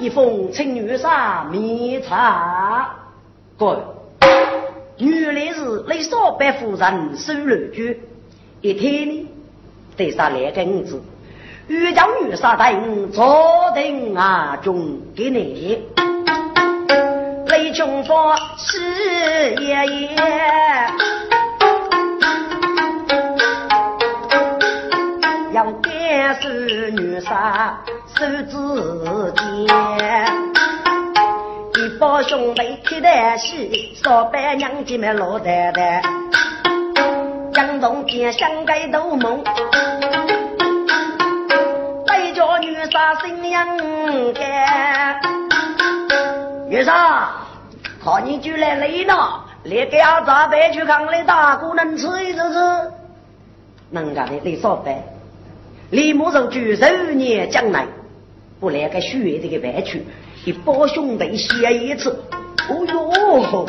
[0.00, 2.88] 一封请女杀迷茶。
[3.58, 3.78] 各位，
[4.96, 8.00] 原来是雷少白夫人收了局，
[8.62, 9.28] 一天呢，
[9.98, 11.02] 得杀两根子。
[11.68, 15.86] 欲将女杀等坐定啊，中给你。
[17.48, 20.16] 雷穷佛是爷爷。
[25.52, 27.78] 要干是女杀
[28.16, 28.52] 手指
[29.34, 30.02] 尖，
[31.74, 36.02] 一帮兄弟开的戏，少白娘姐们老太太，
[37.54, 39.42] 江东间相盖斗梦，
[42.06, 45.20] 带着女杀心应干。
[46.68, 47.30] 女杀，
[48.04, 52.92] 看你就来累了，来给俺扎白去看来大姑能吃一吃吃，
[53.90, 55.02] 能干的得少白。
[55.90, 57.84] 李木寿举手年将来，
[58.60, 60.04] 不来个血这个白去，
[60.44, 62.10] 一帮兄弟写一次。
[62.68, 63.66] 哦哟，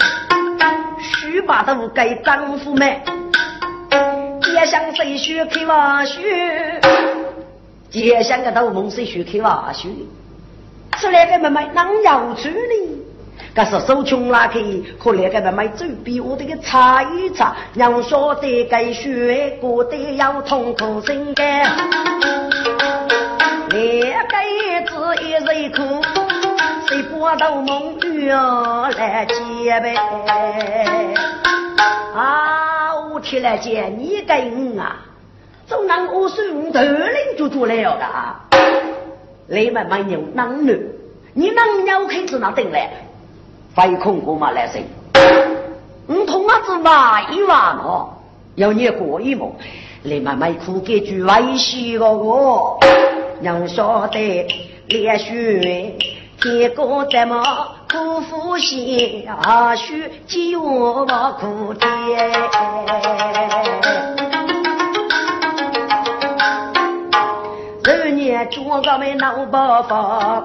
[0.99, 2.99] 须把都给丈夫们，
[4.41, 6.81] 街上谁学开瓦学？
[7.89, 9.87] 街上个头梦谁学开瓦学？
[10.99, 13.01] 出来个妹妹能要处理？
[13.55, 14.59] 可是手穷拉开，
[14.99, 21.63] 可来个妹妹走比我这个擦一擦，让晓得该学过的要痛苦心肝。
[23.71, 24.35] 两个
[24.85, 26.01] 子一人哭，
[26.87, 29.95] 谁把头梦月来接呗？
[32.13, 34.97] 啊，我天来见你跟啊，
[35.67, 38.41] 总让我孙头领就做了的啊。
[39.47, 40.77] 你们没有能力，
[41.33, 42.89] 你能要开始那等来？
[43.73, 44.83] 非空过嘛来谁？
[46.07, 48.09] 你同阿子玩一玩哦，
[48.55, 49.49] 要你过一毛，
[50.03, 52.77] 你慢慢苦给句微笑个我，
[53.41, 54.47] 让晓得
[54.87, 55.97] 连续
[56.39, 61.05] 天公怎么苦苦心啊许几我
[61.39, 61.89] 苦天。
[67.83, 70.43] 十年做个没闹爆发。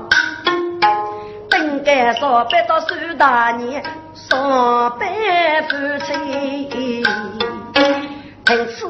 [1.59, 3.83] 应该上班到数大年，
[4.15, 5.09] 上班
[5.69, 8.87] 夫妻凭此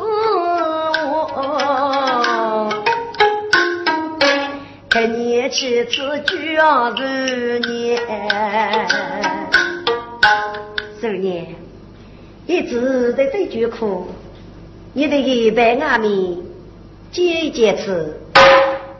[4.96, 5.90] 看年妻子
[6.24, 7.98] 九十年，
[10.98, 11.54] 十年
[12.46, 14.08] 一直在这句苦，
[14.94, 16.42] 你的一百阿米
[17.12, 18.18] 接接次，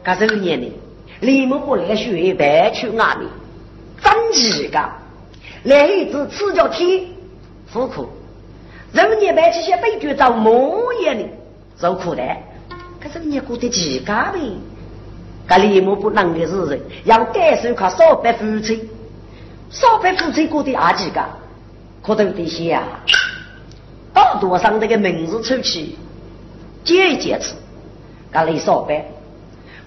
[0.02, 0.70] 干十年呢？
[1.20, 3.26] 李某不来学白去阿米。
[4.04, 4.78] 真几个，
[5.62, 7.06] 来一只赤脚天，
[7.72, 8.06] 苦苦，
[8.93, 11.25] 人家买这些悲剧遭磨眼的，
[11.81, 12.22] 受苦的，
[13.00, 14.38] 可是你过得几个呗？
[15.48, 18.88] 这李某不能的是人，要感受看少白夫妻，
[19.70, 21.25] 少白夫妻过得阿几个，
[22.02, 22.82] 可都得些啊！
[24.14, 25.94] 耳朵上这个名字出去，
[26.82, 27.54] 见一见次，
[28.32, 29.04] 这里少白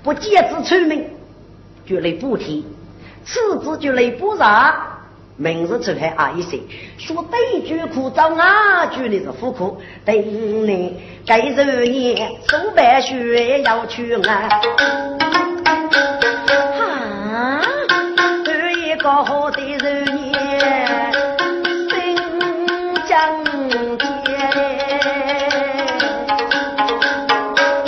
[0.01, 1.06] 不见字出名，
[1.85, 2.61] 就来补贴。
[3.25, 4.73] 此子就来不上，
[5.35, 6.59] 明日出来阿一些，
[6.97, 8.85] 说对句苦找啊。
[8.88, 14.50] 句的是苦苦，等你该十年手白雪要去啊，
[16.77, 17.62] 哈，
[18.44, 21.12] 这一个好的十年
[21.89, 21.95] 新
[23.07, 23.10] 疆
[23.98, 24.30] 界，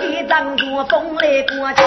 [0.01, 1.81] 一张着风来过去。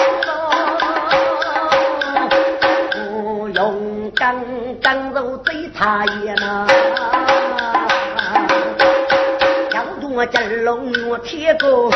[4.17, 4.35] 刚
[4.81, 6.65] 刚入贼茶叶呐，
[9.73, 11.91] 要多金龙我铁锅，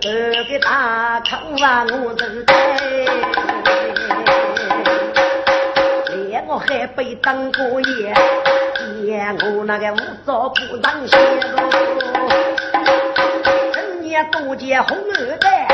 [0.00, 2.52] 雪白的大炕啊我是在，
[6.14, 8.14] 连我还被当过爷，
[9.02, 11.62] 连我那个五早不让歇喽，
[13.74, 15.66] 人家多结红二代，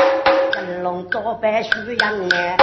[0.53, 2.57] 金龙早拜徐阳哎。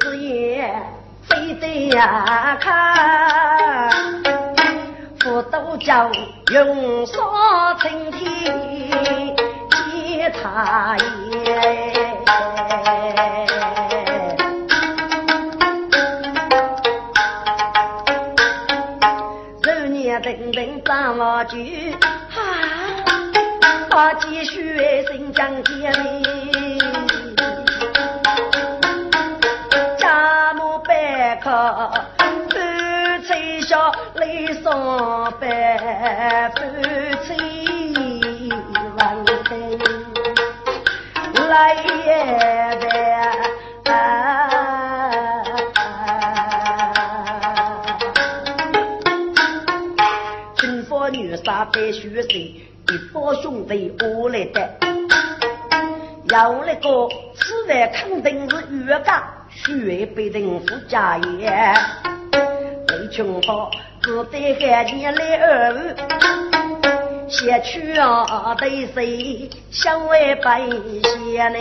[0.00, 0.70] 之言
[1.28, 3.90] 非得呀看，
[5.18, 6.10] 福都叫
[6.52, 8.30] 用烧青天
[10.38, 11.04] 接他耶。
[20.20, 21.56] 等等张老九，
[23.90, 26.76] 啊，继续新疆天里，
[29.96, 31.88] 家母白客，
[32.50, 32.58] 夫
[33.28, 36.50] 妻笑泪双白，
[53.68, 54.70] 被我来带。
[56.30, 61.50] 要那个吃饭肯定是越家，血被人夫家业。
[62.88, 63.70] 雷群好，
[64.02, 65.94] 只得喊你来儿，
[67.28, 70.72] 先去啊对谁相为百姓
[71.52, 71.58] 呢？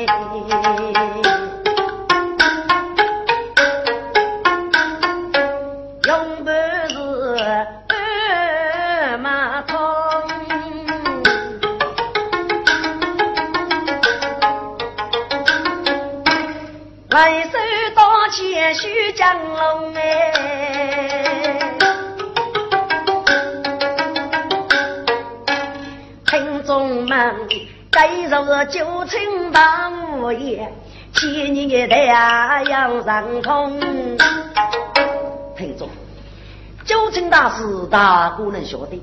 [28.69, 30.71] 九层大屋檐，
[31.13, 33.79] 千年的太阳上空。
[35.55, 35.89] 听众，
[36.85, 39.01] 九层大师大姑能晓得，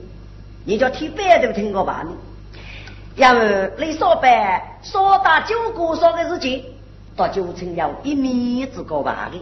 [0.65, 2.05] 你叫听别的听过吧？
[2.05, 2.11] 呢
[3.17, 3.33] 要
[3.79, 6.65] 你说白说大九姑说的事情。
[7.17, 9.41] 到九层要一米之高吧的，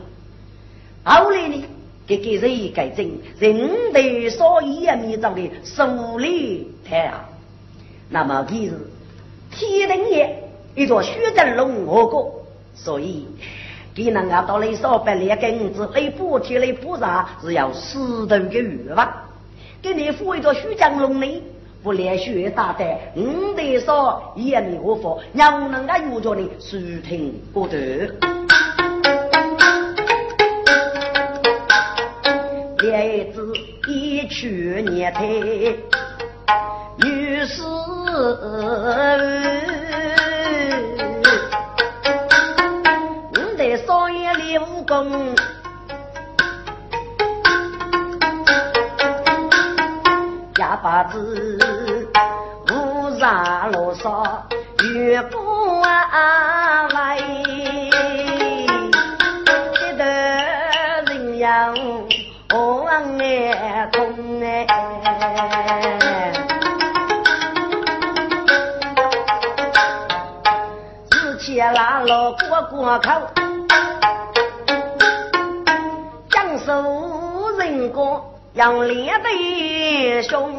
[1.04, 1.64] 后来呢，
[2.06, 7.14] 给给人改正，人得少一米长的树立太阳。
[8.10, 8.78] 那么其实
[9.52, 10.42] 天灵也
[10.74, 12.44] 一座雪镇龙河过，
[12.74, 13.28] 所以
[13.94, 19.06] 给人家到来少百两根子来补贴来补偿是要死头的欲望。
[19.82, 21.42] 给你付一座雪江龙呢？
[21.82, 22.84] 不连续打的，
[23.16, 28.08] 五得说也没我佛，让人家有着你舒听不得。
[32.88, 33.52] 来自
[33.88, 35.24] 一去年台，
[37.04, 37.62] 女士，
[43.30, 45.34] 五得少爷刘公，
[50.58, 51.58] 哑巴子。
[53.70, 54.26] 罗嗦
[54.94, 55.38] 越不
[55.80, 56.90] 安慰，
[59.78, 60.04] 一得
[61.06, 61.72] 人样
[72.02, 73.10] 前拉了过过口，
[76.30, 80.52] 江苏人过要脸的凶。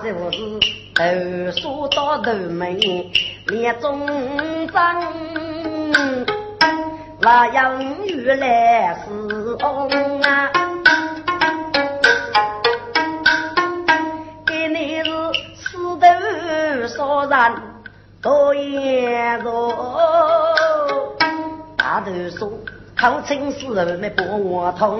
[0.00, 0.14] 就是
[0.94, 3.10] 头梳到头眉，
[3.46, 4.06] 脸中
[4.68, 5.02] 长，
[7.20, 9.88] 那样原来是红
[10.22, 10.57] 啊！
[16.98, 17.52] 头烧人
[18.20, 19.72] 多严重，
[21.76, 22.50] 大头说
[22.96, 24.98] 靠亲死没把我通。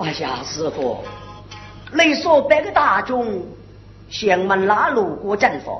[0.00, 0.98] 哎呀，师傅。
[1.92, 3.46] 雷说：“百个大军
[4.10, 5.72] 向门拉路过阵法，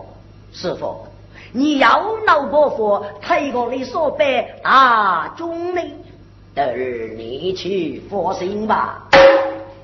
[0.52, 1.04] 师傅，
[1.50, 5.82] 你要闹伯父推过雷说白大军呢？
[6.54, 6.64] 等
[7.18, 9.08] 你去放心吧。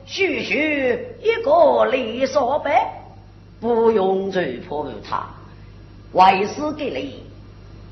[0.07, 3.00] 许许一个雷说白，
[3.61, 5.27] 不用追破他，
[6.13, 7.23] 为师给你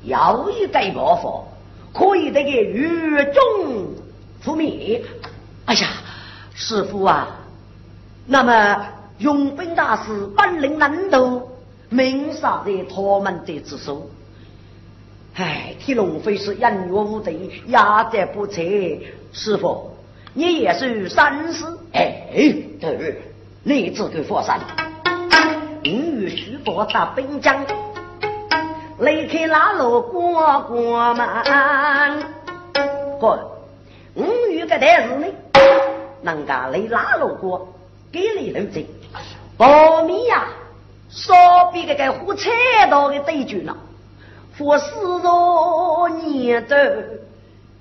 [0.09, 1.45] 要一个伯父，
[1.93, 3.93] 可以得个雨中
[4.43, 5.03] 覆灭。
[5.65, 5.87] 哎呀，
[6.55, 7.35] 师傅啊！”
[8.25, 8.85] 那么，
[9.19, 11.49] 用兵大师本领难斗，
[11.89, 14.09] 命杀在他们的之手。
[15.35, 18.61] 哎，天龙飞是人若无贼，压在不测。
[19.31, 19.91] 师傅，
[20.33, 21.79] 你也是三思。
[21.93, 22.27] 哎，
[22.79, 23.21] 对，
[23.63, 24.59] 你自个佛山，
[25.81, 27.65] 你与徐伯打兵将，
[28.99, 31.25] 离开那路过过门。
[33.19, 33.51] 哥，
[34.13, 35.27] 我与个代事呢，
[36.21, 37.75] 能够来那路过。
[38.11, 38.85] 给你留着，
[39.57, 40.47] 苞米呀，
[41.09, 42.49] 少比这个火柴
[42.89, 43.77] 刀的对决了。
[44.57, 44.85] 佛师
[45.23, 46.75] 若念头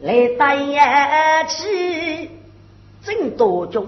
[0.00, 2.30] 来带起，
[3.02, 3.86] 真多种，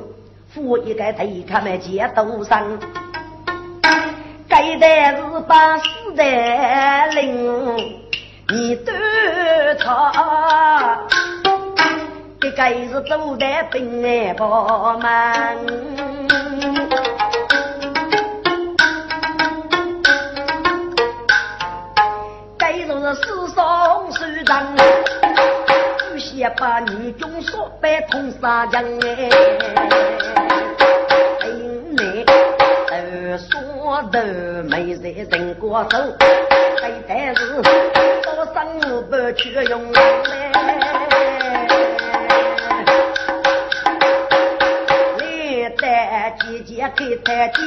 [0.48, 2.66] 佛一个头看没见多上，
[4.50, 6.22] 该代是把死的
[7.14, 8.02] 灵，
[8.48, 8.92] 你都
[9.78, 10.98] 他，
[12.40, 15.08] 这该是走的平安宝门。
[26.34, 29.28] 也把女中说白通杀将哎，
[34.00, 35.98] 说的没在人过手，
[36.80, 37.60] 非但是
[38.22, 40.00] 多生不去用嘞。
[45.18, 47.62] 历代姐姐给太监，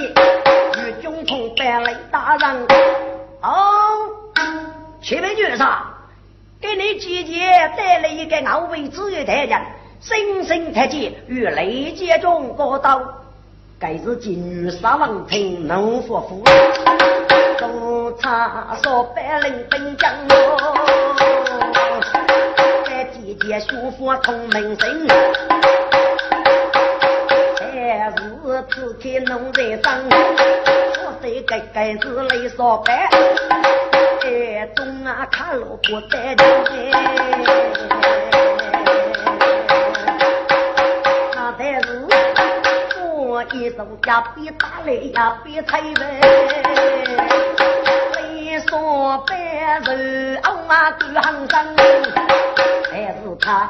[0.75, 2.68] 女中通白来打人。
[3.42, 4.10] 哦，
[5.04, 5.84] 前面就是啥？
[6.60, 7.42] 给你姐姐
[7.78, 9.62] 带来一个傲威之的太监，
[10.02, 13.00] 生生太监与雷劫中过刀，
[13.84, 16.42] 该是金玉杀王臣能夫妇，
[17.60, 22.00] 都差说百灵本将哦，
[22.86, 25.06] 在姐姐舒服同门生，
[27.60, 33.10] 还是只看农在长，我这个该是雷少白。
[34.24, 36.46] 哎，中啊，看老婆带劲
[36.90, 37.93] 那
[43.52, 46.22] 一手呀，比打雷呀，比踩呗。
[48.16, 51.76] 雷说白日傲马狗行生，
[52.92, 53.68] 还是他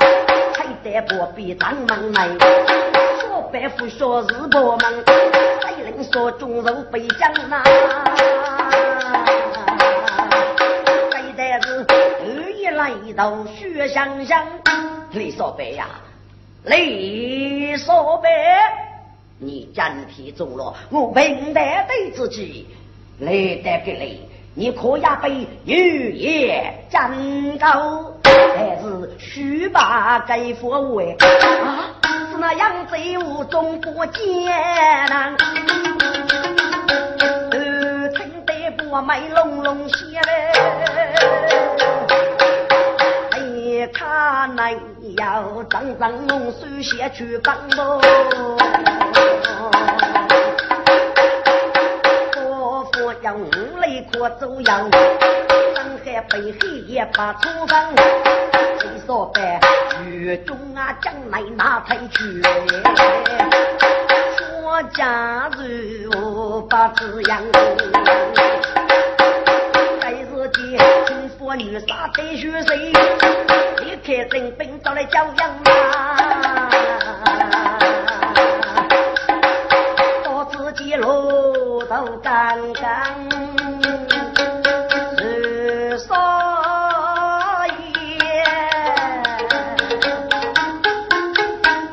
[0.53, 2.30] 踩得不比张门来。
[3.20, 5.03] 说白不说是婆门，
[5.62, 7.63] 谁能说中肉被将呐？
[12.75, 14.44] 来到雪香香，
[15.12, 15.86] 李少白呀，
[16.63, 18.30] 李少白，
[19.43, 22.67] 你真体中了我平台对自己，
[23.19, 24.21] 来得给你，
[24.55, 31.91] 你可要被女爷真高，还是须把该佛为啊？
[32.31, 34.23] 是那样子无中不艰
[35.09, 35.35] 难，
[37.51, 40.53] 呃，听得不卖隆隆响嘞。
[43.93, 44.71] 他那
[45.17, 48.00] 要张张龙手写去帮喽，
[53.24, 57.96] 婆婆要五雷可走样，上海北黑也把出房，
[58.80, 59.62] 谁说白
[60.06, 62.42] 雨中啊将来哪才去？
[64.38, 67.42] 说家如把子养。
[71.46, 72.94] 我女杀得血水，
[73.86, 76.15] 一开征兵到来教养啊，
[82.03, 82.83] 路都刚刚
[85.17, 86.13] 是少
[87.65, 88.43] 爷，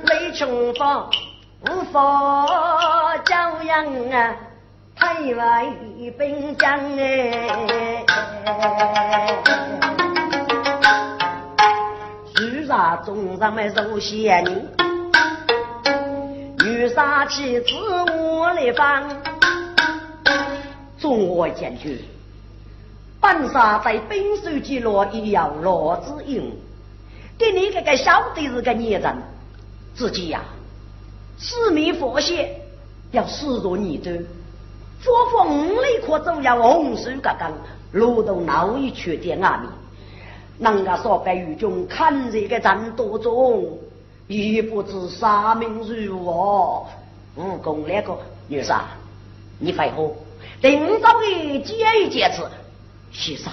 [0.07, 1.09] 雷穷方
[1.67, 4.35] 无法教养啊。
[4.97, 5.65] 太外
[6.19, 7.57] 兵将哎，
[12.41, 14.69] 女杀中上没受仙女，
[16.65, 17.67] 女杀妻子
[18.13, 19.09] 我来帮，
[21.01, 22.05] 众我前去，
[23.21, 26.53] 本杀在兵手记落一样罗子英，
[27.39, 29.17] 给你这个小的是个孽人，
[29.95, 30.43] 自己呀，
[31.39, 32.55] 四面佛血
[33.13, 34.13] 要视若你的。
[35.01, 37.51] 佛佛五里可走呀，红树嘎刚，
[37.93, 39.67] 路都闹一缺点阿弥。
[40.63, 43.79] 人家说白玉中看这个战斗中，
[44.27, 46.85] 亦不知杀命如何。
[47.37, 48.85] 武功那个女杀，
[49.59, 50.15] 你快活，
[50.61, 52.49] 等早的接一接次，
[53.13, 53.51] 是啥？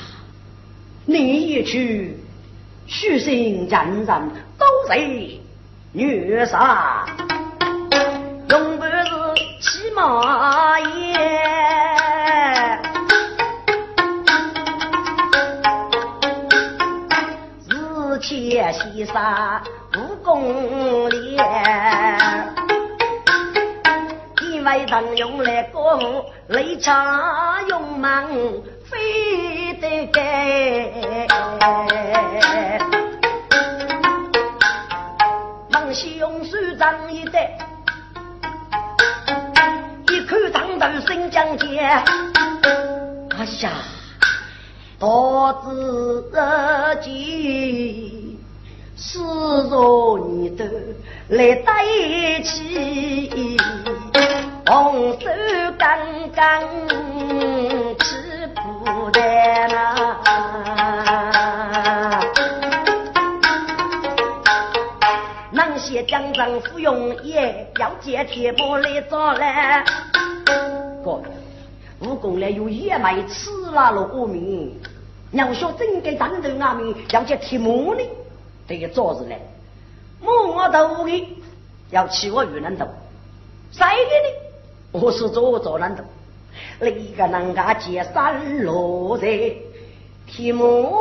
[1.06, 2.20] 你一去，
[2.86, 4.98] 虚心人人都在
[5.92, 7.06] 女杀。
[9.96, 10.86] 马爷，
[17.68, 19.60] 日前西山
[19.96, 22.17] 武功练，因
[24.68, 31.26] 为当用来过雷差勇猛飞得该，
[35.70, 37.58] 忙西用手掌一带。
[40.28, 42.04] 看长头新疆界，哎
[43.62, 43.72] 呀，
[45.00, 46.30] 多子
[47.02, 48.38] 己，
[48.98, 49.20] 四
[49.70, 50.66] 若你都
[51.30, 53.58] 来在一起，
[54.70, 55.30] 红手
[55.80, 55.98] 刚
[56.36, 56.62] 刚
[58.00, 59.22] 吃不得
[59.70, 60.20] 呐。
[65.52, 69.86] 能写江上芙蓉叶，要借铁木来做来。
[71.02, 71.22] 哥，
[72.02, 74.78] 武功来有野蛮吃辣了我命。
[75.32, 78.02] 要说真给战斗阿弥要接铁木呢，
[78.68, 79.40] 这个做事来，
[80.20, 81.38] 木我头的
[81.90, 82.86] 要起我越南头，
[83.72, 84.47] 谁给你？
[84.92, 86.04] 我是做做难头，
[86.80, 89.28] 你个能家接山落在
[90.26, 90.92] 铁木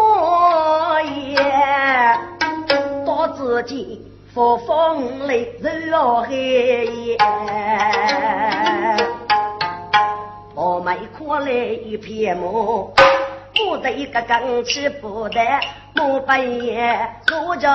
[1.05, 1.38] 叶，
[3.05, 7.16] 多自己佛风雷热黑夜，
[10.55, 12.92] 我买可来一片木。
[13.55, 15.40] 不得一个更吃不得，
[15.94, 17.68] 莫半夜坐着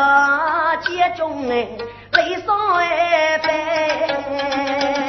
[0.86, 1.68] 街中哎，
[2.12, 5.01] 泪洒哎飞。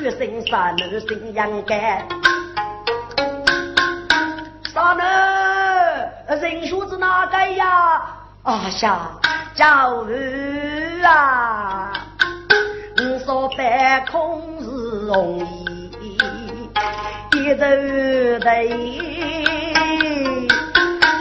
[0.00, 2.06] 女生杀男生养干。
[4.72, 8.02] 杀男人说子哪个呀？
[8.42, 9.10] 啊下
[9.54, 11.92] 教育啊，
[12.96, 14.66] 你说半空是
[15.06, 15.88] 容易。
[17.34, 17.64] 一走
[18.40, 18.50] 的，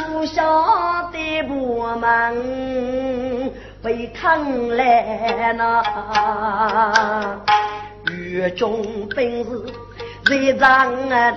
[0.08, 5.84] 不晓得我们被坑来呐，
[8.12, 9.64] 狱中本是
[10.26, 11.36] 最长来，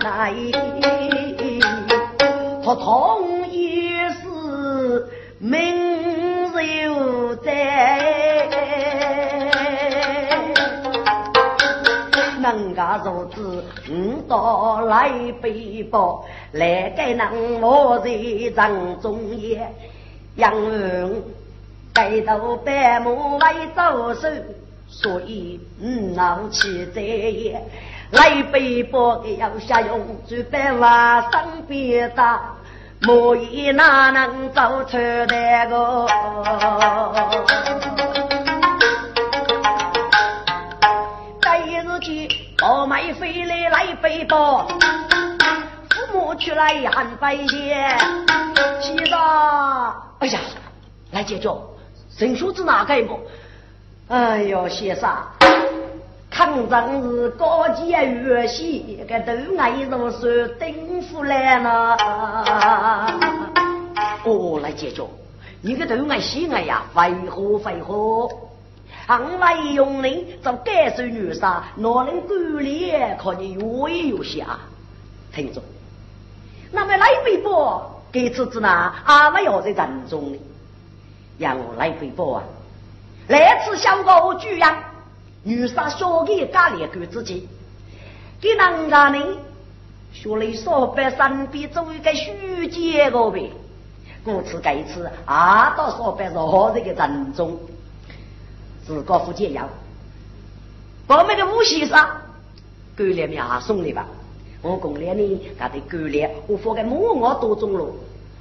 [2.65, 7.51] 他同意是名有在。
[12.43, 18.11] 人家如此，五到来背包，来给人我在
[18.57, 19.73] 正中也，
[20.37, 21.11] 养儿
[21.93, 24.29] 带头白马为走手，
[24.91, 27.63] 所以嗯闹起在也。
[28.11, 32.57] 来背包要下用，就别话身边打，
[33.03, 36.07] 莫以哪能走出那个？
[42.63, 44.67] 我买回来来背包，
[45.89, 47.99] 父母出来喊拜见。
[48.81, 49.19] 先生，
[50.19, 50.41] 哎呀，
[51.13, 51.49] 来解决，
[52.19, 52.95] 陈叔子哪个？
[54.11, 55.09] 哎呦，先生，
[56.29, 61.97] 抗战是高级乐器，个都爱如是顶夫来呢。
[64.25, 65.07] 哦，来解决，
[65.63, 67.95] 你个都爱喜爱呀，废话废话。
[69.07, 72.93] 行来用人做盖世女杀，哪能管理？
[73.17, 74.59] 可你有威有下，
[75.33, 75.63] 听着。
[76.73, 78.93] 那么来背包给侄子呢？
[79.05, 80.39] 阿不要在人中呢？
[81.39, 82.43] 让我来背包啊！
[83.29, 84.77] 来次小高举样，
[85.43, 87.49] 女杀小给家里给自己，
[88.41, 89.19] 给人家呢？
[90.13, 93.51] 学了少百身边做一个虚节个呗。
[94.25, 97.59] 故此这次阿到少百若这个人中。
[98.85, 99.69] 自高夫解药，
[101.07, 102.11] 把那个武器上，
[102.97, 104.05] 狗脸面送的吧。
[104.63, 107.87] 我公脸呢，他的狗脸，我放在木我多中了。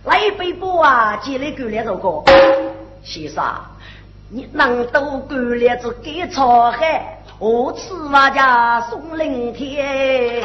[0.06, 2.24] 来一杯波啊，接来狗脸这个。
[3.04, 3.46] 先生，
[4.32, 10.44] 你能都狗脸子给沧海，我吃瓦家送灵天。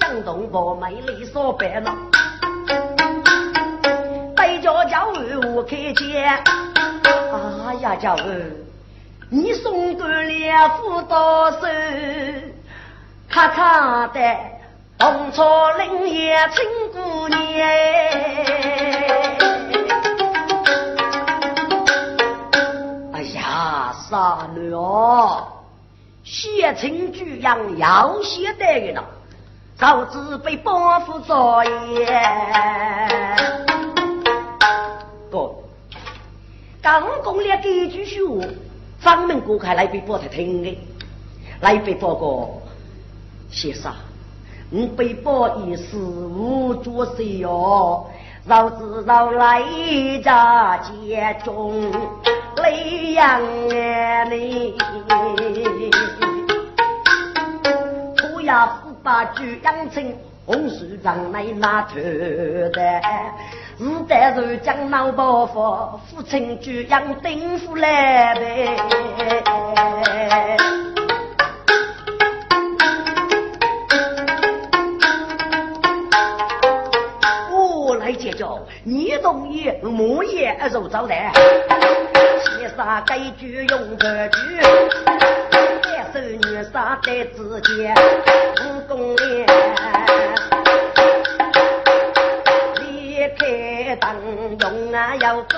[0.00, 1.94] 江东宝美丽所白了。
[4.62, 5.08] 叫叫
[5.52, 6.24] 我开见，
[7.66, 8.50] 哎呀叫儿，
[9.28, 11.58] 你送过两副刀手，
[13.28, 14.20] 咔咔的
[15.00, 17.38] 红草林叶青姑娘，
[24.14, 25.44] 呀傻女哦，
[26.22, 29.04] 写成句样要写得的了，
[29.76, 32.22] 早知被包夫作业。
[36.80, 38.44] 刚讲了几句虚话，
[39.02, 40.78] 专门过开来被报才听的，
[41.60, 42.60] 来被报告
[43.50, 43.92] 先生，
[44.70, 48.06] 我被报一事无做事哟，
[48.46, 49.62] 老子老来
[50.22, 51.90] 家街中
[52.62, 54.76] 雷阳啊你
[58.22, 58.66] 虎牙
[59.02, 60.02] 把酒羊成
[60.46, 63.00] 红薯长来拿出的
[63.78, 68.76] 是在瑞江老伯父父亲猪羊丁夫来呗。
[77.50, 78.32] 我来解
[78.84, 81.32] 你同意我也二招待
[82.44, 84.60] 七杀该句用这句，
[86.12, 87.94] 三手女杀在之间，
[88.60, 89.46] 武功练，
[92.80, 94.14] 离开当
[94.60, 95.56] 用啊要走，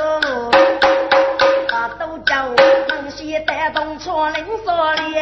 [1.69, 2.49] 把都叫
[2.89, 5.15] 能先带动错灵所练。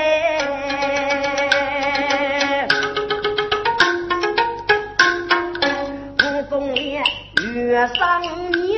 [7.55, 8.75] 月上牛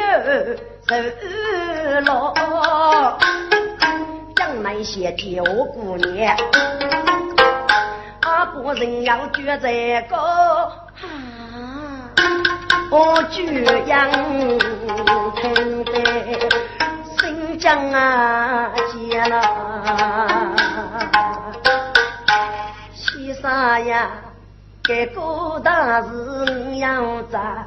[0.86, 0.94] 走
[2.00, 2.32] 落，
[4.34, 6.36] 将那些旧姑娘，
[8.22, 12.10] 阿婆人要觉这个啊，
[12.90, 14.10] 我居阳
[15.36, 15.92] 听得
[17.18, 19.34] 新疆啊见了，
[22.94, 23.40] 其实
[23.88, 24.10] 呀，
[24.82, 26.06] 这个大事
[26.78, 27.66] 要咋？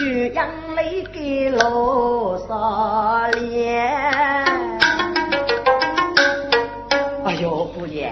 [0.00, 3.84] 就让你给罗少脸。
[7.26, 8.10] 哎呦，姑娘，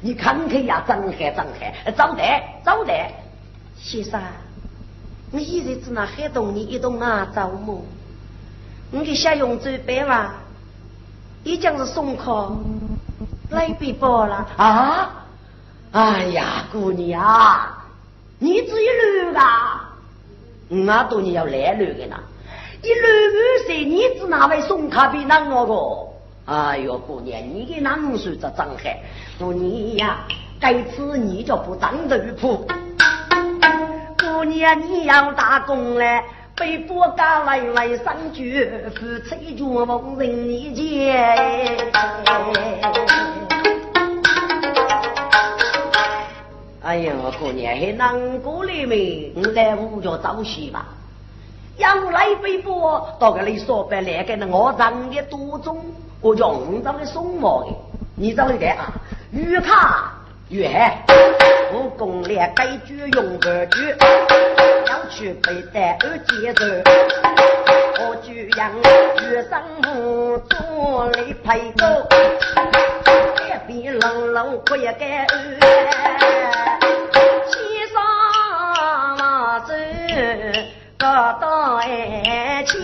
[0.00, 3.12] 你看看呀，张开张开，招待招待。
[3.76, 4.20] 先生，
[5.30, 7.80] 你现在只那海东你一动啊，招么？
[8.90, 10.34] 你给下用准备吧，
[11.44, 12.56] 已经是送客
[13.50, 15.10] 来背包了啊！
[15.92, 17.68] 哎呀，姑娘，
[18.40, 18.86] 你自己
[19.30, 19.79] 留啊！
[20.70, 22.16] 五啊多年要来路的呢，
[22.82, 26.52] 你六五岁你只哪位送卡比那我个？
[26.52, 28.98] 哎呦，姑娘，你给哪五岁这张海？
[29.38, 30.26] 姑娘呀，
[30.60, 32.66] 该次你就不当头铺。
[34.18, 36.22] 姑娘你要打工嘞，
[36.56, 41.76] 被国家来来上举，夫妻绝逢人你见。
[46.82, 50.86] 哎呀，过年还难过里面，我来屋就找戏吧。
[51.76, 55.84] 要来背包，到个你说白来个那我长的多重，
[56.22, 57.68] 我叫五张的送毛的，
[58.16, 58.92] 你找一个啊？
[59.30, 60.14] 玉卡
[60.48, 61.04] 玉海，
[61.72, 63.94] 我攻略该句用个句，
[64.88, 66.64] 要去背带二节奏，
[68.00, 68.72] 我就让
[69.20, 71.84] 玉生母做里陪走，
[73.46, 75.26] 一边冷冷不也该
[81.40, 82.78] 到爱情，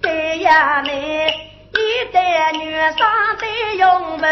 [0.00, 0.90] 对呀，你
[1.72, 3.46] 一代女上的
[3.78, 4.30] 用门，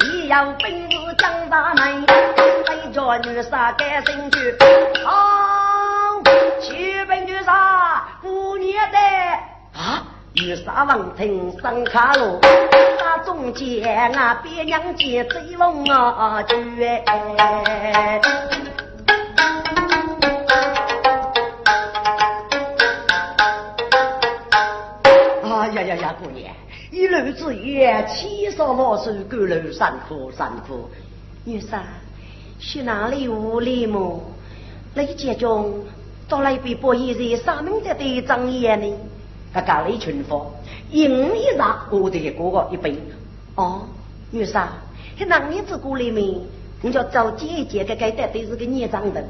[0.00, 2.06] 你要本事长大门，
[2.64, 4.56] 再叫女杀改身躯，
[10.42, 12.38] 玉沙王庭上卡路，
[12.98, 17.02] 那中间啊，别娘接追龙啊，绝。
[25.42, 26.54] 啊呀呀呀，姑娘，
[26.90, 30.90] 一路之远，七少老手，赶路辛苦辛苦。
[31.46, 31.82] 玉沙，
[32.60, 34.22] 去哪里屋里么？
[34.94, 35.82] 雷杰中
[36.28, 38.94] 到那边播一日三门的队长爷呢？
[39.56, 40.52] 他干了一群佛，
[40.90, 42.94] 一五一上，我的哥哥一杯。
[43.54, 43.86] 哦，
[44.30, 44.66] 女婿，
[45.26, 46.42] 那你子过里面，
[46.82, 49.24] 你就找姐姐给给带都是个孽障的。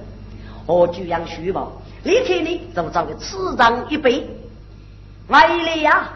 [0.66, 1.70] 我就养虚报，
[2.02, 4.28] 离开你就找个次长一杯。
[5.28, 6.08] 来了呀，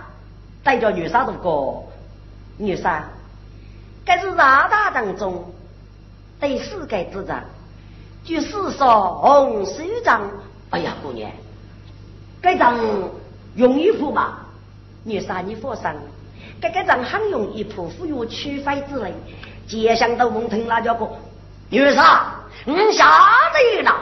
[0.65, 1.75] 带着女杀的哥，
[2.57, 3.03] 女婿，
[4.05, 5.45] 该是大大当中
[6.41, 7.45] 第四个之长，
[8.25, 10.29] 据四说红首长。
[10.71, 11.31] 哎呀，姑娘，
[12.41, 12.77] 该长。
[13.57, 14.39] 用一铺嘛，
[15.05, 15.95] 女杀你佛上，
[16.61, 19.13] 这个张很容易铺，富有取费之类。
[19.67, 21.09] 接想到蒙听那叫个
[21.69, 22.33] 女杀，
[22.65, 23.07] 你下
[23.53, 23.95] 得了，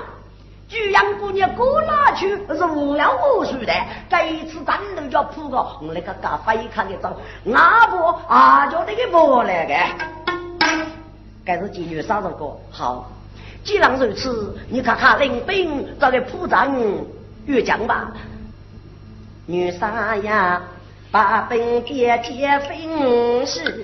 [0.68, 3.72] 居然姑娘过哪去是无聊无数的。
[4.10, 9.74] 这一次战斗叫铺个，我那个嘎飞看的走，那不啊叫那个不来个。
[11.44, 13.10] 该是妓女杀这个好，
[13.64, 16.70] 既然如此，你看看领兵找个铺战
[17.46, 18.12] 越将吧。
[19.50, 20.60] 女杀呀，
[21.10, 23.82] 把本爹结婚事，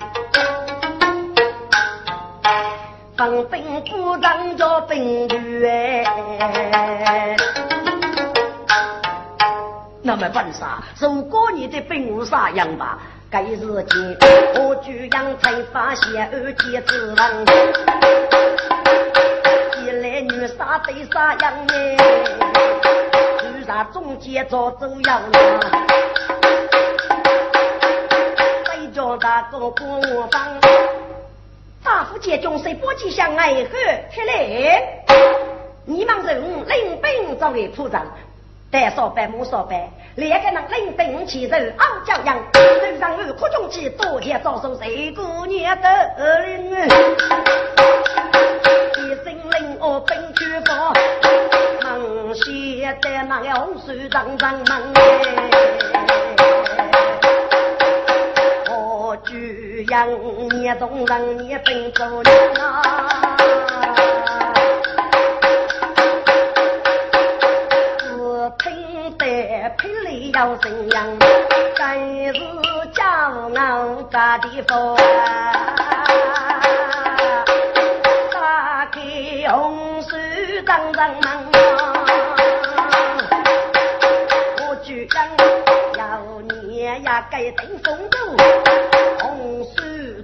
[3.17, 4.95] 放本部长叫本
[5.27, 6.05] 女哎
[10.03, 10.83] 那么办啥？
[10.99, 12.99] 如果你的本无啥样吧？
[13.31, 14.17] 该日间
[14.59, 17.43] 我居然才发现二姐之王，
[19.83, 22.44] 一来女杀对啥样哎？
[23.91, 25.31] 中间做走样了，
[28.65, 30.59] 再叫大哥帮我帮。
[31.83, 33.69] 大夫见中谁不吉祥爱喝
[34.13, 35.03] 开来，
[35.85, 38.05] 你们人领兵作为铺张，
[38.71, 42.61] 带少白木少白，两个人领兵起手傲娇样，头
[42.99, 45.89] 上有苦中气，多天遭受谁姑娘的
[46.45, 46.71] 领
[48.97, 50.93] 一声令我奔去报，
[52.85, 54.93] 写在那个红书上上门
[59.89, 60.07] 养
[60.51, 62.83] 你总让你奔走人啊，
[67.97, 68.05] 只
[68.59, 69.25] 听得
[69.79, 71.19] 霹雳要声扬，
[71.75, 72.39] 真是
[72.93, 73.03] 骄
[73.57, 74.95] 傲咋地说？
[78.31, 78.99] 打开
[79.49, 80.15] 红书
[80.67, 81.44] 当当门
[87.05, 88.17] 呀该登风度。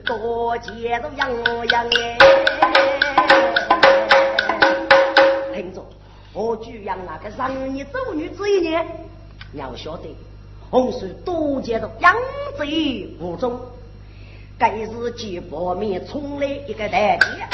[0.04, 1.30] 多节都养
[1.70, 2.18] 养耶，
[5.54, 5.86] 听着，
[6.34, 8.86] 我举养那个让你走女子一年，
[9.54, 10.14] 要晓得，
[10.72, 12.16] 红树多节都养
[12.58, 12.66] 在
[13.20, 13.60] 无中，
[14.58, 17.48] 该是几百米冲来一个代爹，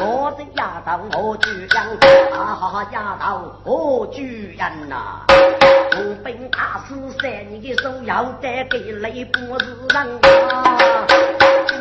[0.00, 1.86] 我这丫头我举养，
[2.32, 5.75] 啊哈丫头我举养呐，我
[6.22, 9.96] 本大师三你的手要带给雷波子人
[10.50, 11.06] 啊。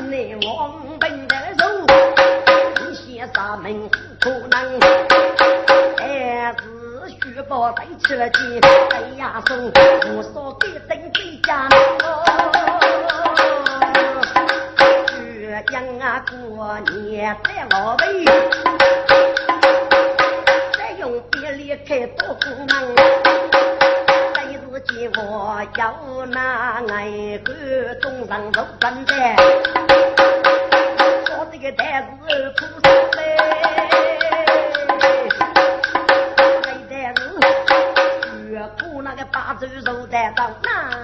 [0.10, 1.64] 内王本的肉，
[2.80, 4.80] 你先杀门可能，
[5.98, 6.64] 还是
[7.10, 11.68] 虚报带起了劲，哎呀送无所给等回家
[15.68, 18.04] 这样啊过年在老辈，
[20.78, 23.55] 再用别离开多苦闷，但是
[25.18, 27.54] 我要拿爱个
[27.96, 29.14] 中上都真的。
[31.66, 33.24] 个担子苦死嘞，
[36.62, 37.20] 那担子
[38.52, 40.95] 越苦那个八州肉担到哪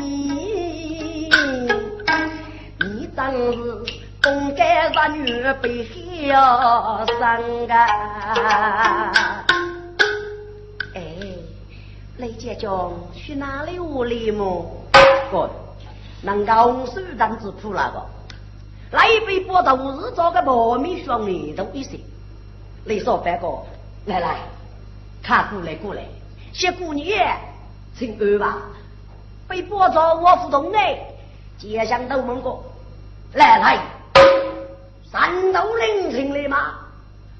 [0.00, 1.30] 你，
[2.80, 4.00] 你真是。
[4.22, 9.46] 东干杀女被小生啊！
[10.94, 11.00] 哎，
[12.18, 14.84] 雷姐将去哪里屋里么？
[15.32, 15.48] 哥，
[16.20, 18.04] 能够红手掌子铺那个，
[18.90, 21.98] 来一杯波头日做个糯米香米都一些。
[22.84, 23.62] 雷少白哥，
[24.04, 24.36] 来来，
[25.22, 26.04] 看过来过来，
[26.52, 27.38] 谢姑娘，
[27.96, 28.58] 请安吧。
[29.50, 30.96] 被波着我不动哎，
[31.58, 32.62] 街上都问过，
[33.34, 33.78] 来来。
[35.10, 36.76] 山东临城的吗？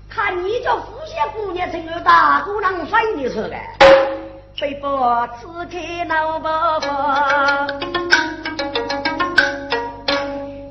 [0.09, 3.57] 看你这富县姑娘成了大姑娘飞的似的，
[4.61, 7.69] 被迫刺开脑包包，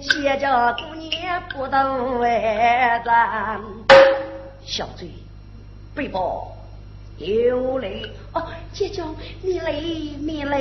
[0.01, 3.61] 写着姑娘不懂外咱
[4.65, 5.09] 小嘴，
[5.95, 6.51] 被迫
[7.19, 7.89] 又来
[8.33, 9.03] 哦，姐姐
[9.41, 10.57] 你来你来，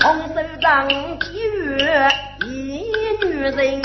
[0.00, 0.88] 红手掌
[1.20, 2.08] 几月
[2.44, 2.90] 一
[3.24, 3.80] 女人。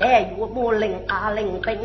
[0.00, 1.78] 哎，岳母领阿领兵，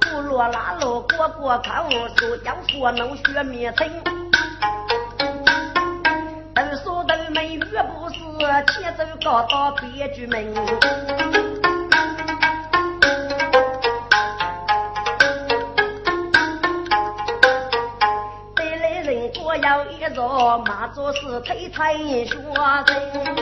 [0.00, 3.86] 不落拉路过过口，说要说能学灭城。
[6.54, 8.18] 都说都没遇不是，
[8.72, 10.54] 牵走搞到别居门。
[20.14, 22.36] 做马做事推推学
[22.86, 23.36] 人，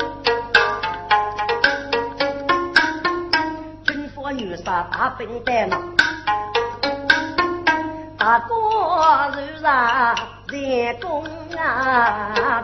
[3.85, 5.69] 军阀女杀大笨蛋，
[8.19, 8.55] 大哥
[9.35, 10.15] 如啥
[10.49, 11.25] 人工
[11.57, 12.63] 啊？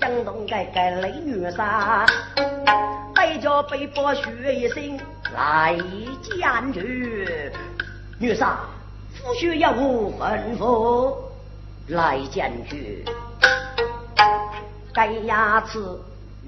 [0.00, 2.06] 江东改改雷女杀，
[3.14, 4.98] 带着背包学一身。
[5.34, 5.76] 来
[6.22, 7.26] 见女
[8.18, 8.60] 女杀，
[9.14, 11.16] 夫婿要无吩咐
[11.88, 13.04] 来将军。
[14.92, 15.78] 该牙齿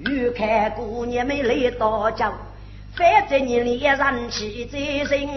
[0.05, 2.25] 欲看姑娘们来多久，
[2.95, 5.27] 反正你连人气在身，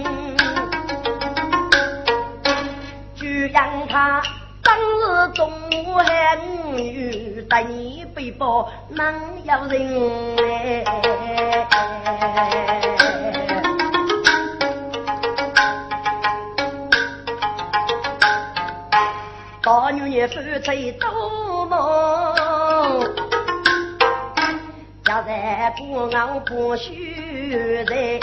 [3.15, 4.21] 就让他
[4.63, 10.37] 当日中午喊女带你背包，能有人
[20.07, 22.33] 女人夫妻多忙，
[25.03, 28.21] 家在不熬不休人。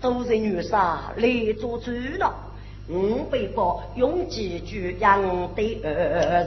[0.00, 1.28] 都是女杀来
[1.60, 2.34] 做主了。
[2.88, 5.22] 五背包用几句养
[5.54, 5.80] 的。
[5.84, 5.90] 二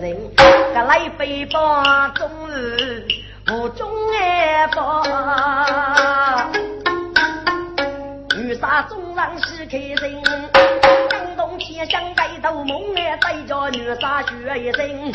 [0.01, 3.07] 人，个来背包终日
[3.49, 3.87] 无中
[4.19, 5.03] 爱包。
[8.55, 10.23] 杀中上喜开心，
[11.09, 15.13] 感动天香盖头梦哎，再叫女杀学一声。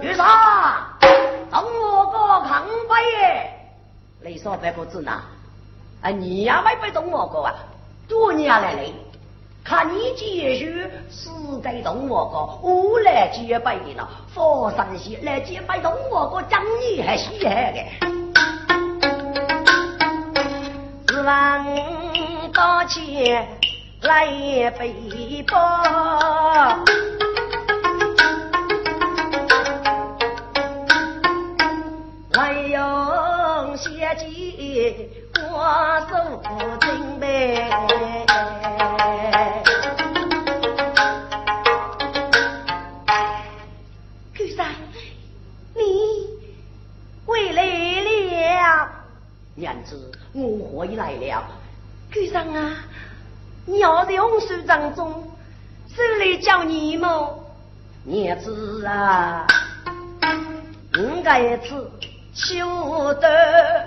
[0.00, 0.96] 女杀，
[1.50, 3.50] 等我个扛杯，
[4.24, 5.12] 你说白不子呢？
[6.00, 7.54] 啊，你呀没被动我过啊？
[8.08, 8.94] 多年来嘞，
[9.64, 14.08] 看你继续死在动我个，我来接白的了。
[14.32, 18.17] 佛山西来接白动我个，讲你还稀罕的。
[22.88, 23.46] 到前
[24.00, 25.58] 来背包，
[32.32, 36.42] 还用血迹挂手
[36.80, 37.68] 巾呗。
[44.34, 44.66] 狗三，
[45.74, 45.82] 你
[47.26, 47.62] 回来
[48.00, 48.88] 了。
[49.56, 51.47] 娘子，我回来了。
[52.28, 52.76] 局长啊，
[53.64, 55.24] 你要在红树当中，
[55.88, 57.42] 谁来叫你么？
[58.04, 59.46] 儿子啊，
[60.94, 61.72] 应该是
[62.34, 63.86] 晓得，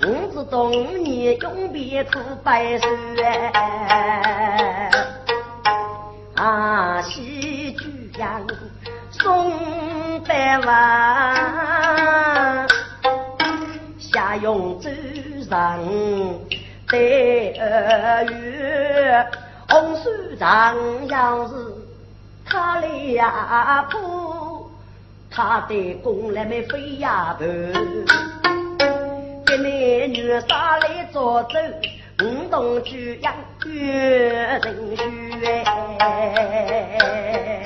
[0.00, 2.88] 我知道你永别苦白首
[6.36, 8.46] 啊，喜剧样
[9.10, 12.68] 送百万，
[13.98, 14.88] 下用舟
[15.50, 15.80] 上。
[16.92, 19.26] 对二月
[19.66, 20.76] 红树上，
[21.08, 21.54] 要是
[22.44, 24.70] 他俩不，
[25.30, 27.44] 他的功来没飞呀不，
[29.46, 31.48] 给那女杀来做走，
[32.22, 33.32] 五动居养
[33.64, 34.28] 月
[34.62, 35.46] 人须
[35.98, 37.64] 哎，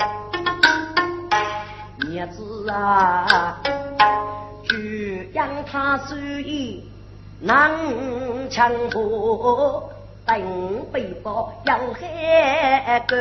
[2.08, 3.58] 娘子啊，
[4.68, 6.88] 居养他手艺。
[7.38, 7.70] 南
[8.48, 9.92] 墙坡
[10.24, 13.14] 等背包要海沟，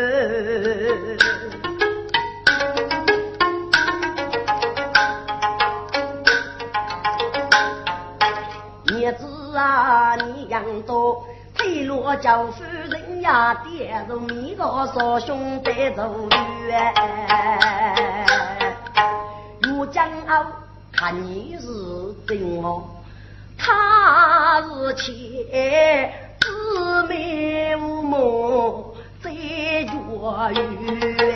[8.88, 11.22] 儿子啊，你养多，
[11.54, 14.64] 退落叫夫人呀，爹着米个
[14.96, 16.30] 少兄弟走
[16.70, 16.94] 远，
[19.62, 20.48] 如今啊，
[20.94, 21.68] 看你是
[22.26, 22.95] 怎么。
[24.08, 29.88] 他日前姊妹无梦在月
[30.54, 31.35] 圆，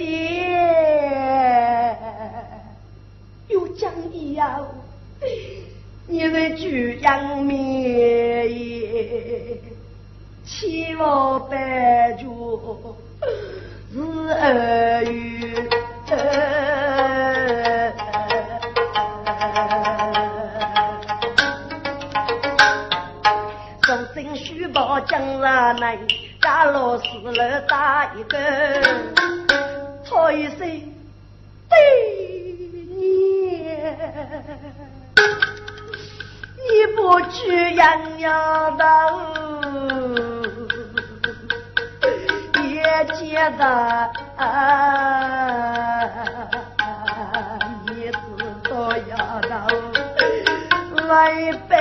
[0.00, 0.48] 也点，
[3.48, 4.58] 又讲你呀，
[6.06, 7.58] 你的举阳面
[8.50, 9.60] 也。
[10.46, 12.24] 千万百句
[13.92, 14.00] 是
[14.32, 15.54] 儿语，
[23.86, 25.98] 手心虚报江上来，
[26.40, 28.38] 家老死了打一个，
[30.10, 31.78] 操一声，对
[32.88, 33.70] 你。
[36.96, 38.84] 不去养养的，
[42.64, 42.82] 也
[43.14, 44.10] 觉得
[47.86, 48.12] 你是
[48.64, 48.70] 多
[49.08, 49.48] 丫头，
[51.06, 51.72] 来拜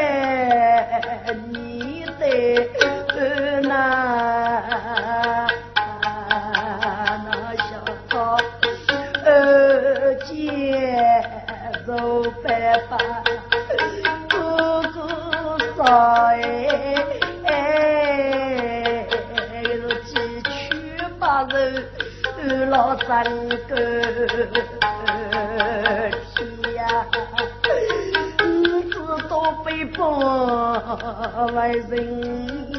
[31.47, 32.71] 为人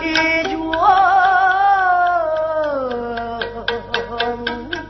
[0.00, 0.44] 绝。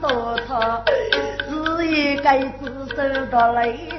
[0.01, 0.83] 多他
[1.49, 3.94] 是一个自受的累。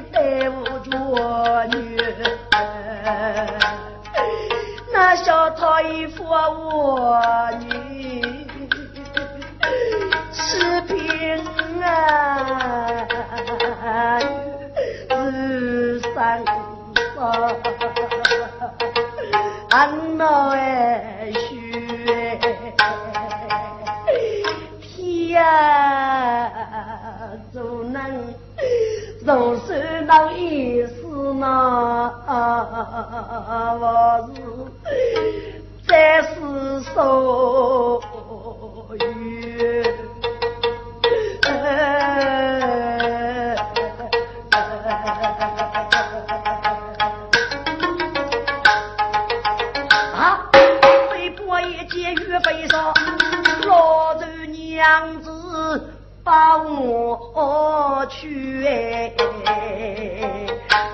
[54.86, 55.90] 娘子。
[56.24, 59.14] 把我去哎，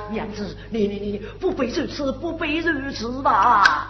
[0.10, 3.88] 娘子，你你你不必如此，不必如此吧？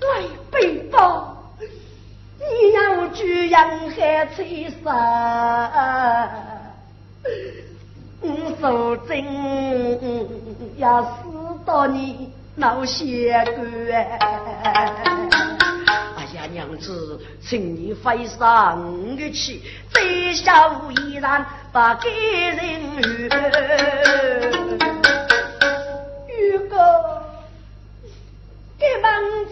[0.00, 1.36] 来背吧，
[2.38, 6.30] 你要去养海吹沙，
[8.20, 11.08] 我受真要死
[11.64, 15.45] 到你脑血管。
[16.46, 19.60] 娘子，请你飞上玉去，
[19.92, 23.28] 再笑依然不给人遇。
[26.28, 26.76] 玉哥，
[28.78, 29.04] 这门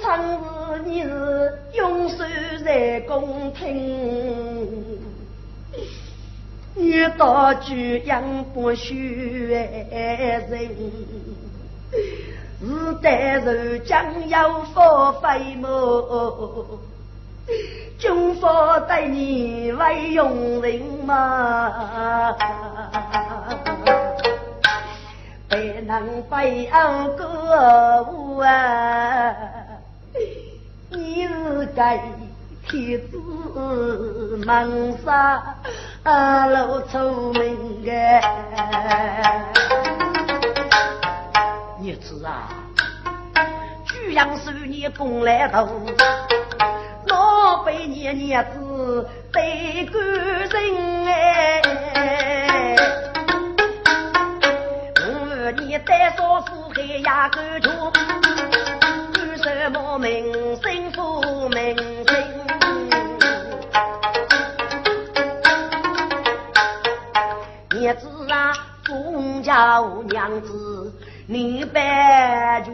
[0.03, 0.13] 长
[0.75, 2.19] 日你是永守
[2.65, 4.99] 在宫廷，
[6.77, 9.65] 遇到举养不许人。
[12.61, 16.81] 是代人将要发飞么？
[17.99, 22.35] 军法对你为用人嘛？
[25.49, 29.37] 不能背后歌舞啊！
[30.91, 32.01] 你是该
[32.69, 35.43] 天子门上
[36.51, 37.91] 露出名个。
[41.85, 42.49] 叶子啊，
[43.85, 45.69] 居然是你公来头，
[47.09, 51.63] 老辈年年子得感人哎。
[55.59, 57.69] 你带少妇还压个住，
[59.13, 60.33] 干什么名
[60.63, 61.21] 声不
[61.51, 61.77] 名
[62.07, 62.17] 声？
[67.79, 68.55] 叶子啊，
[68.87, 70.64] 公家娘子。
[71.27, 72.71] 你白着，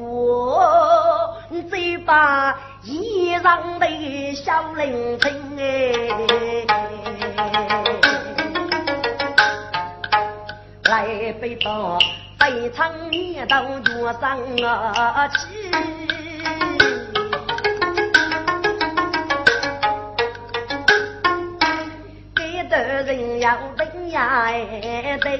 [1.70, 6.08] 嘴巴衣裳的小伶仃哎，
[10.82, 11.96] 来背到
[12.40, 15.70] 非常年到脚上啊去，
[22.34, 25.30] 给的人要等呀哎等。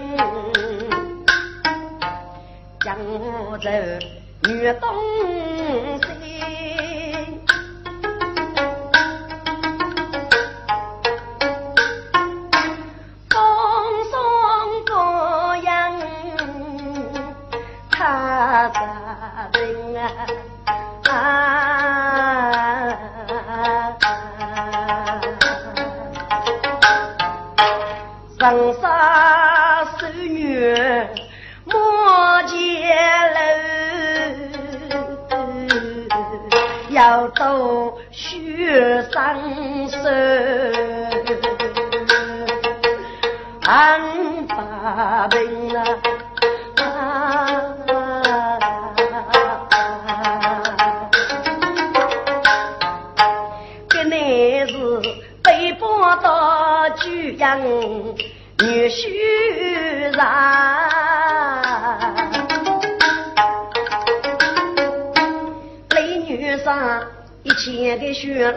[2.83, 3.59] 江州
[4.43, 6.01] 女东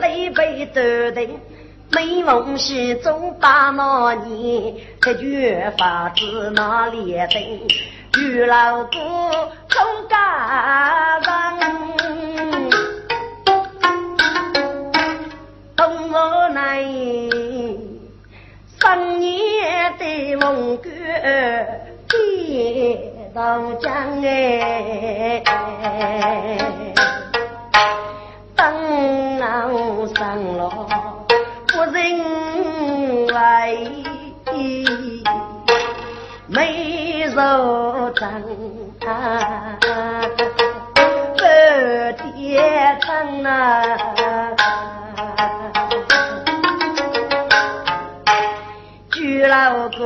[0.03, 1.39] 泪被断定。
[1.91, 7.41] 每逢西中把那年，这句法子哪里登？
[8.19, 8.99] 遇老哥
[9.69, 11.19] 中家
[11.59, 11.61] 人，
[15.75, 16.83] 东我来
[18.79, 20.89] 三年的梦歌
[22.09, 25.43] 接到江哎，
[28.63, 28.71] 等
[29.73, 30.23] 我上
[30.57, 30.61] 路。
[31.67, 31.95] 不认
[33.27, 33.33] 为
[36.47, 37.35] 没肉
[38.15, 38.21] 长，
[41.35, 41.41] 不
[42.39, 43.03] 爹长
[43.43, 43.51] 啊，
[49.09, 49.17] 朱
[49.49, 50.01] 老哥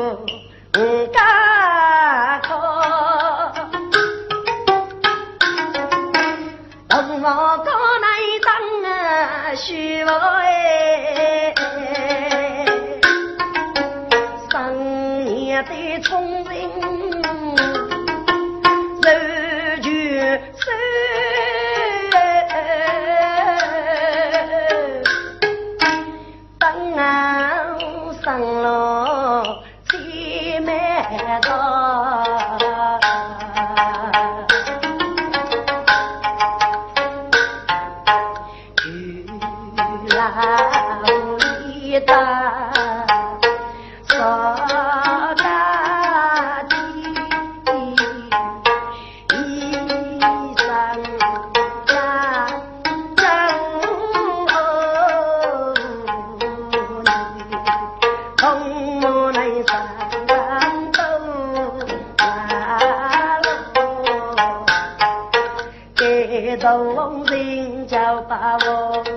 [68.22, 69.17] 把我。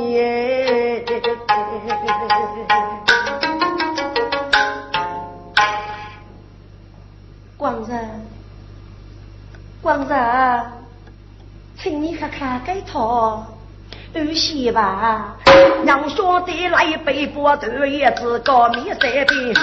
[12.91, 13.47] 好，
[14.13, 15.33] 有些吧。
[15.85, 19.53] 娘兄弟来背锅头叶子高米三边，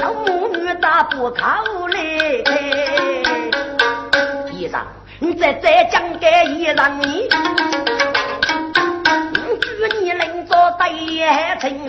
[0.00, 1.36] 老母女打不口
[1.88, 2.00] 来。
[4.52, 4.80] 医生，
[5.18, 7.28] 你再再讲个医生你，
[9.60, 10.88] 祝你能做对
[11.60, 11.86] 情，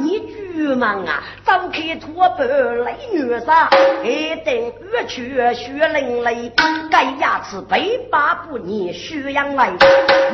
[0.00, 0.22] 你
[0.56, 3.70] 祝忙啊，张开拖把泪女杀，
[4.04, 4.54] 一等
[4.92, 6.52] 恶去血淋淋，
[6.90, 9.70] 该牙齿被拔不腻血养来，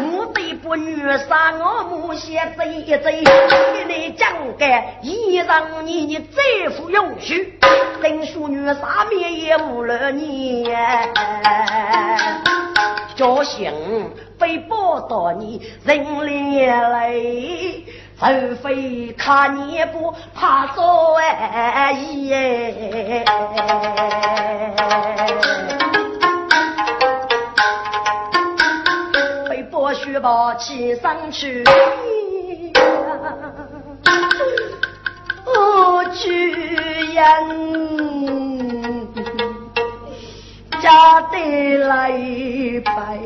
[0.01, 0.97] 母对不女
[1.29, 4.67] 杀我母先贼一贼，给你讲个
[5.03, 7.61] 一让你你再服永续，
[8.03, 10.69] 等淑女杀灭也无了你，
[13.15, 13.73] 叫醒
[14.37, 17.15] 被报到你人脸来。
[18.19, 23.25] 除非看你不怕做哎耶，
[29.51, 31.65] 被剥削抱起上去，
[35.45, 37.21] 我居人
[40.81, 42.12] 家得来
[42.85, 43.19] 拜。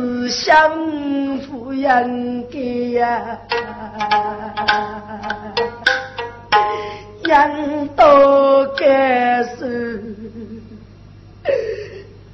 [0.00, 2.58] 少次相扶应该
[2.98, 3.38] 呀。
[7.24, 10.16] 人都该是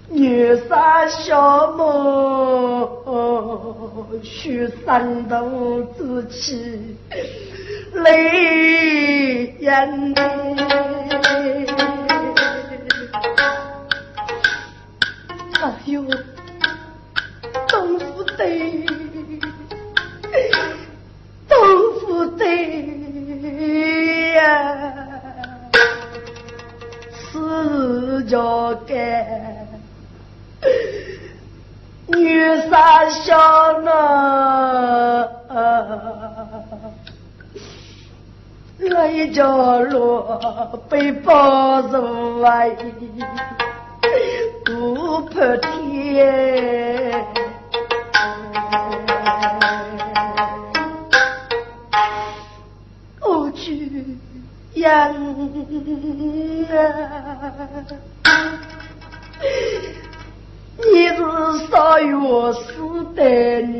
[0.09, 2.89] 女杀小母，
[4.23, 6.97] 须生动之气，
[7.95, 10.15] 泪眼
[15.61, 16.05] 哎呦，
[18.37, 18.85] 对，
[21.49, 21.57] 东
[22.01, 22.45] 府对。
[27.33, 28.95] 是叫该
[32.09, 35.29] 女杀小呢，
[38.79, 42.71] 来叫落被包入外，
[44.65, 47.25] 不怕天。
[54.87, 54.93] 人
[56.71, 56.79] 啊，
[60.79, 61.19] 你是
[61.69, 62.13] 少月
[62.53, 62.65] 死
[63.17, 63.21] 的
[63.63, 63.75] 女，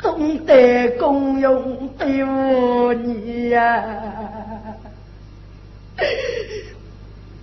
[0.00, 3.84] 懂得公用对我你呀，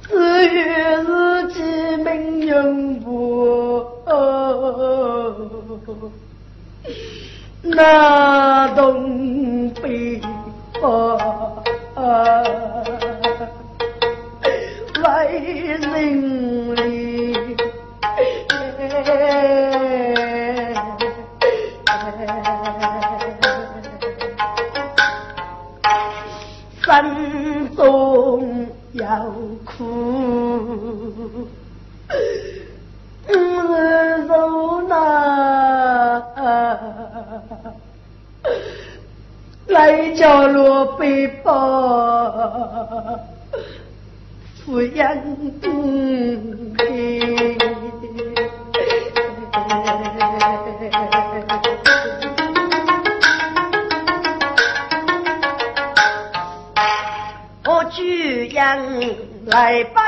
[0.03, 0.09] 只
[0.53, 1.61] 愿自己
[1.97, 3.85] 命运不。
[7.63, 10.21] 那东北
[10.79, 11.17] 方，
[15.03, 15.81] 外人
[16.75, 17.57] 里，
[41.07, 41.53] 罗背包，
[44.65, 45.07] 抚养
[57.65, 58.77] 我举样
[59.45, 60.01] 来背。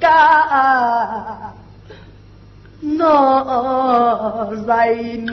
[0.00, 1.13] 家
[3.06, 5.28] 那人民，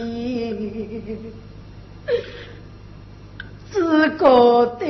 [3.71, 3.73] 只
[4.17, 4.81] 觉得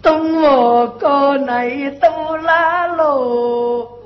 [0.00, 3.98] 东我国内多拉罗，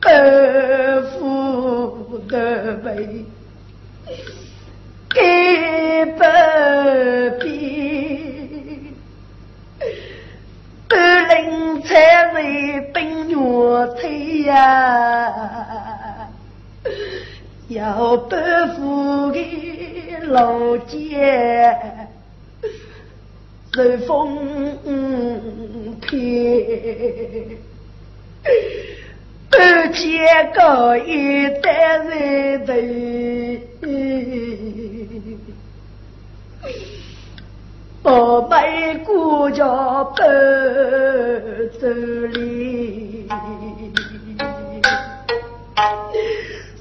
[0.00, 3.24] 白富的美。
[5.10, 6.20] 给不
[7.40, 7.46] 必，
[10.86, 13.36] 半林才为本月
[14.00, 14.54] 退呀，
[17.68, 18.36] 要不
[18.76, 19.36] 负的
[20.28, 21.76] 老街
[23.74, 24.78] 随风
[26.00, 26.08] 飘，
[29.50, 29.56] 不
[29.92, 32.72] 见高一代人头。
[39.04, 39.64] 孤家
[40.04, 40.22] 不
[41.80, 41.88] 走
[42.32, 43.28] 离，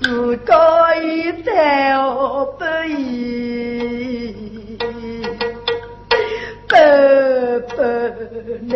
[0.02, 4.78] 自家一代我不依，
[6.68, 6.76] 不
[7.76, 7.82] 不
[8.68, 8.76] 奶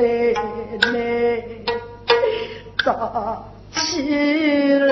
[0.91, 0.93] 奶
[2.83, 3.79] 早起
[4.79, 4.89] 来，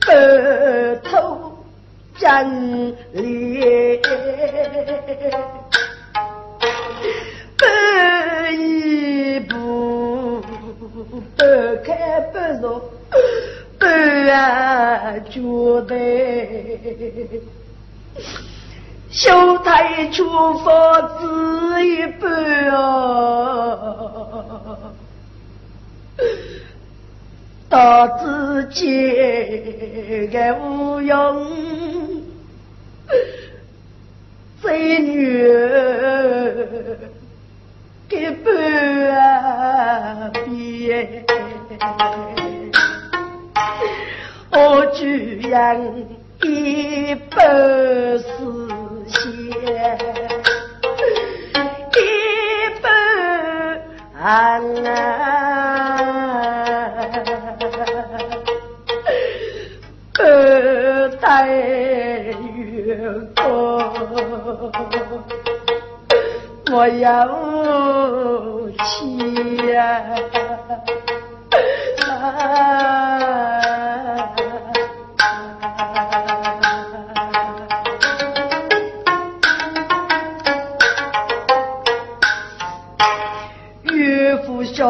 [0.00, 0.83] 不。
[2.24, 4.00] 真理，
[7.58, 7.62] 半
[8.58, 10.40] 一步，
[11.36, 11.46] 半
[11.84, 12.90] 开半坐，
[13.78, 13.90] 半
[14.30, 15.92] 安脚台，
[19.10, 20.24] 小台出
[20.60, 21.26] 发只
[21.86, 22.24] 一半
[22.70, 22.80] 啊。
[27.68, 28.86] 到自己
[30.32, 31.12] 的无用，
[34.62, 35.42] 最女
[38.08, 38.52] 给半
[40.44, 41.24] 边，
[44.50, 45.80] 我居然
[46.42, 47.36] 一百
[48.18, 48.26] 四
[49.08, 49.98] 线，
[51.92, 51.98] 一
[52.80, 52.88] 百
[54.20, 54.60] 啊。
[61.20, 62.34] 待月
[63.34, 63.44] 光，
[66.72, 67.28] 我要
[68.84, 69.76] 去呀！
[83.82, 84.84] 岳父下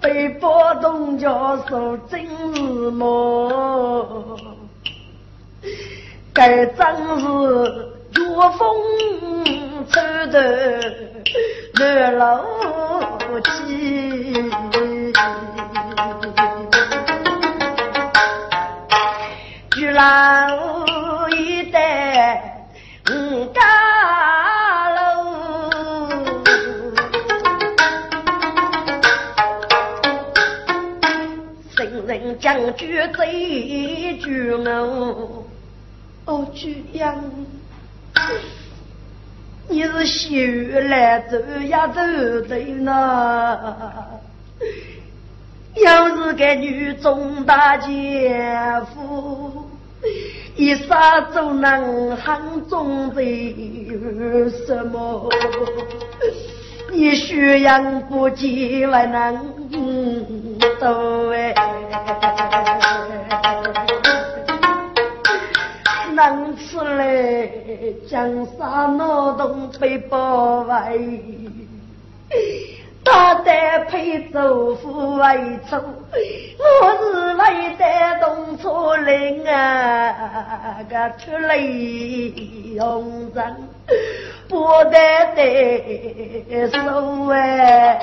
[0.00, 3.15] 被波动教授真是梦。
[6.46, 6.54] 真
[7.18, 7.26] 是
[8.14, 8.22] 月
[8.56, 8.62] 风
[9.90, 9.94] 吹
[10.28, 10.38] 得
[11.74, 12.22] 南楼
[13.42, 13.50] 起，
[19.76, 20.00] 玉楼
[21.30, 22.70] 一带
[23.10, 23.12] 五
[23.46, 23.60] 家
[24.90, 24.96] 楼，
[31.76, 35.35] 圣人将军最绝我。
[36.96, 37.22] 哦，居阳，
[39.68, 41.36] 你是修来走
[41.68, 42.00] 呀走
[42.48, 42.88] 走呢？
[45.74, 48.40] 要是个女中大姐
[48.94, 49.68] 夫，
[50.56, 55.28] 一杀走能行中的什么？
[56.92, 59.68] 你宣扬不见还能
[60.80, 61.25] 走
[66.94, 67.18] 来，
[68.08, 71.20] 江山脑洞被包围，
[73.04, 75.76] 大胆配走夫为主，
[76.58, 76.64] 我
[76.98, 77.84] 是来的
[78.20, 81.56] 东楚岭啊，个出来
[82.80, 83.56] 红尘，
[84.48, 84.96] 不得
[85.34, 87.98] 得手哎。